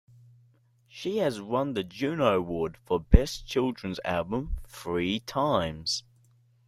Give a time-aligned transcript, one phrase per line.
[0.87, 6.01] She has won the Juno Award for best children's album three times.